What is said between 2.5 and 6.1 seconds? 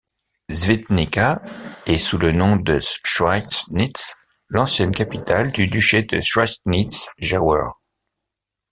de Schweidnitz, l'ancienne capitale du duché